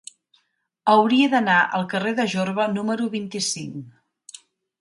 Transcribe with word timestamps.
Hauria 0.93 1.27
d'anar 1.33 1.57
al 1.79 1.85
carrer 1.93 2.13
de 2.21 2.25
Jorba 2.33 2.65
número 2.79 3.07
vint-i-cinc. 3.17 4.43